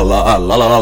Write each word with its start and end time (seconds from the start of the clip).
lá 0.00 0.38
lá 0.38 0.56
lá 0.56 0.76
lá. 0.76 0.80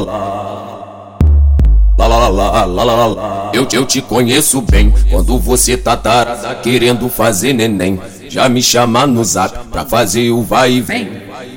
Eu, 3.53 3.67
eu 3.73 3.85
te 3.85 4.01
conheço 4.01 4.61
bem 4.61 4.93
quando 5.11 5.37
você 5.39 5.77
tá 5.77 5.97
tarada 5.97 6.55
querendo 6.57 7.09
fazer 7.09 7.53
neném. 7.53 8.01
Já 8.29 8.49
me 8.49 8.63
chama 8.63 9.05
no 9.07 9.25
zap 9.25 9.67
pra 9.69 9.85
fazer 9.85 10.31
o 10.31 10.43
vai 10.43 10.73
e 10.73 10.81
vem. 10.81 11.09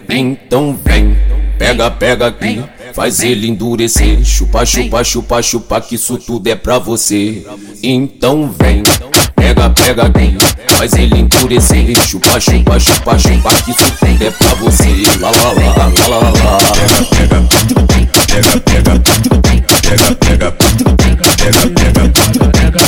Então 0.10 0.76
vem, 0.84 1.16
pega, 1.58 1.90
pega 1.92 2.28
aqui. 2.28 2.64
Faz 2.94 3.22
ele 3.22 3.48
endurecer, 3.48 4.22
chupa, 4.26 4.66
chupa, 4.66 5.02
chupa, 5.04 5.42
chupa, 5.42 5.80
que 5.80 5.96
isso 5.96 6.18
tudo 6.18 6.46
é 6.48 6.56
pra 6.56 6.78
você. 6.78 7.46
Então 7.82 8.54
vem, 8.60 8.84
pega, 9.36 9.70
pega 9.70 10.04
aqui. 10.04 10.36
Faz 10.78 10.92
ele 10.94 11.20
endurecer, 11.20 11.98
chupa, 12.06 12.38
chupa, 12.40 12.80
chupa, 12.80 13.18
chupa, 13.18 13.50
que 13.64 13.72
isso 13.72 13.92
tudo 14.00 14.24
é 14.24 14.32
pra 14.32 14.54
você. 14.56 15.04
Lá, 15.20 15.30
lá, 15.30 15.52
lá, 15.54 15.76
lá, 16.10 16.18
lá, 16.18 16.30
lá. 16.30 16.58
Pega, 19.12 20.16
pega, 20.16 20.52
pega, 20.52 20.96
pega, 20.96 21.26
pega, 21.38 21.68
pega, 21.68 22.10
pega, 22.12 22.52
pega, 22.52 22.82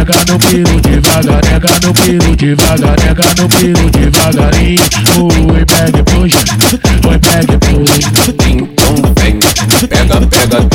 Nega 0.00 0.14
no 0.26 0.38
piro 0.38 0.80
devagar, 0.80 1.40
nega 1.44 1.70
no 1.80 1.92
piro 1.94 2.36
devagar, 2.36 2.96
nega 2.98 3.24
no 3.38 3.48
piro 3.48 3.90
devagarinho. 3.90 4.82
Oi, 5.16 5.64
pega 5.66 5.98
e 5.98 6.02
puxa, 6.02 6.38
oi, 7.08 7.18
pega 7.18 7.52
e 7.52 7.58
puxa. 7.58 8.08
Então 8.48 8.94
vem, 9.18 9.38
pega, 9.88 10.20
pega. 10.26 10.68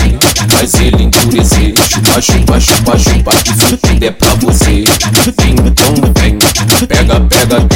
Faz 0.50 0.74
ele 0.76 1.04
endurecer, 1.04 1.74
chupa, 1.90 2.22
chupa, 2.22 2.60
chupa, 2.60 2.98
chupa, 2.98 3.32
que 3.44 3.54
tudo 3.54 4.04
é 4.06 4.12
pra 4.12 4.34
você. 4.36 4.84
Então 5.44 5.94
vem, 6.20 6.38
pega, 6.88 7.20
pega. 7.20 7.68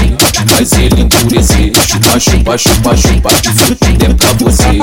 Faz 0.47 0.71
ele 0.73 1.01
endurecer, 1.01 1.71
chupa, 1.85 2.19
chupa, 2.19 2.57
chupa, 2.57 2.95
chupa, 2.95 3.29
que 3.33 3.75
tudo 3.75 4.05
é 4.05 4.13
pra 4.13 4.33
você. 4.39 4.79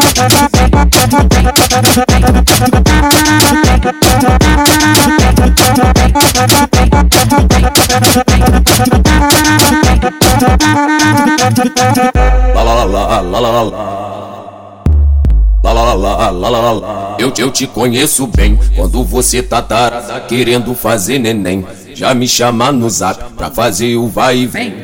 Eu, 17.19 17.33
eu 17.39 17.51
te 17.51 17.67
conheço 17.67 18.27
bem 18.27 18.59
quando 18.75 19.03
você 19.05 19.43
tá 19.43 19.63
tarada 19.63 20.21
querendo 20.21 20.75
fazer 20.75 21.19
neném. 21.19 21.65
Já 21.95 22.13
me 22.15 22.29
chama 22.29 22.71
no 22.71 22.91
zap 22.91 23.33
pra 23.35 23.51
fazer 23.51 23.97
o 23.97 24.09
vai 24.09 24.39
e 24.39 24.47
vem. 24.47 24.75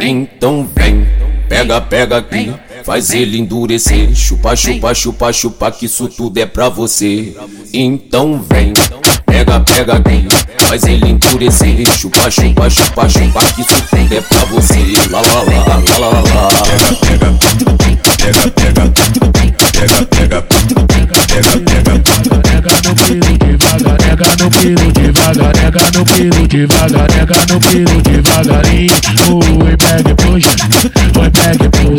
Então 0.00 0.68
vem, 0.74 1.06
pega, 1.48 1.80
pega 1.80 2.18
aqui. 2.18 2.52
Faz 2.84 3.10
ele 3.10 3.38
endurecer, 3.38 4.14
chupa, 4.14 4.54
chupa, 4.54 4.94
chupa, 4.94 5.32
chupa, 5.32 5.70
que 5.70 5.86
isso 5.86 6.06
tudo 6.06 6.36
é 6.36 6.44
pra 6.44 6.68
você. 6.68 7.34
Então 7.72 8.44
vem, 8.50 8.74
pega, 9.24 9.58
pega 9.60 9.94
aqui. 9.94 10.28
Faz 10.68 10.82
ele 10.84 11.08
endurecer, 11.08 11.88
chupa, 11.96 12.30
chupa, 12.30 12.68
chupa, 12.68 13.08
chupa, 13.08 13.42
que 13.54 13.62
isso 13.62 13.82
tudo 13.88 14.12
é 14.12 14.20
pra 14.20 14.44
você. 14.44 14.76
Lá, 15.10 15.22
lá, 15.22 15.42
lá, 15.42 15.64
lá, 15.98 16.08
lá, 16.08 16.20
lá, 16.20 16.48
pega, 16.62 16.94
pega, 17.00 17.32
pega, 18.18 18.50
pega, 18.50 18.90
pega, 18.90 20.42
pega, 20.42 20.42
pega. 20.42 20.44
Nega 24.04 24.26
no 24.42 24.50
piro 24.50 24.92
devagar, 24.92 25.52
nega 25.56 25.84
no 25.94 26.04
piro 26.04 26.46
devagar, 26.48 27.08
nega 27.10 27.38
no 27.48 27.60
piro 27.60 28.02
devagarinho. 28.02 28.94
Oi, 29.30 29.76
pega 29.76 30.10
e 30.10 30.14
puxa, 30.14 30.54
oi, 31.18 31.30
pega 31.30 31.64
e 31.64 31.68
puxa. 31.68 31.93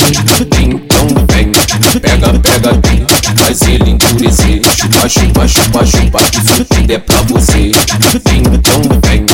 Pega, 2.01 2.27
pega 2.39 2.71
faz 3.37 3.61
ele 3.61 3.91
endurecer, 3.91 4.61
chupa, 4.75 5.07
chupa, 5.07 5.47
chupa, 5.47 5.85
chupa, 5.85 6.19
tudo 6.31 6.91
é 6.91 6.97
pra 6.97 7.21
você. 7.21 7.71
Então 8.25 8.81
vem, 9.05 9.25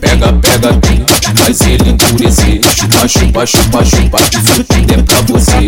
pega, 0.00 0.32
pega 0.34 0.78
faz 1.36 1.60
ele 1.62 1.90
endurecer, 1.90 2.60
chupa, 2.76 3.08
chupa, 3.08 3.46
chupa, 3.46 3.84
chupa, 3.84 4.18
tudo 4.30 4.92
é 4.92 5.02
pra 5.02 5.20
você. 5.22 5.66